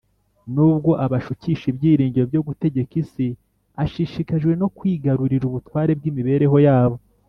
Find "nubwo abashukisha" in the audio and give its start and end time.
0.53-1.65